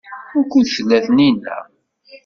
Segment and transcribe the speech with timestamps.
[0.35, 1.55] Wukud tella Taninna?